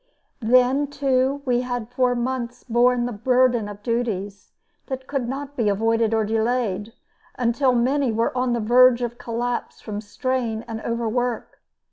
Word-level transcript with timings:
Then, 0.41 0.87
too, 0.87 1.43
we 1.45 1.61
had 1.61 1.87
for 1.91 2.15
months 2.15 2.63
borne 2.63 3.05
the 3.05 3.11
burden 3.11 3.69
of 3.69 3.83
duties 3.83 4.51
that 4.87 5.05
could 5.05 5.29
not 5.29 5.55
be 5.55 5.69
avoided 5.69 6.11
or 6.11 6.25
delayed, 6.25 6.93
until 7.35 7.73
many 7.75 8.11
were 8.11 8.35
on 8.35 8.53
the 8.53 8.59
verge 8.59 9.03
of 9.03 9.19
collapse 9.19 9.79
from 9.79 10.01
strain 10.01 10.65
and 10.67 10.81
overwork. 10.81 11.61